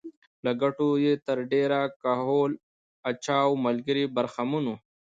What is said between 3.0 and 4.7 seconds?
اجاو ملګري برخمن